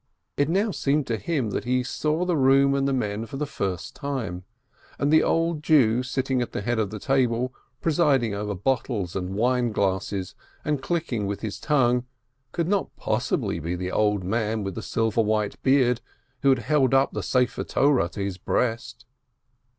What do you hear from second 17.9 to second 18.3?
Law to